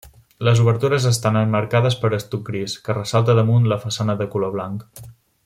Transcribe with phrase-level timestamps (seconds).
[0.45, 4.89] Les obertures estan emmarcades per estuc gris, que ressalta damunt la façana de color blanc.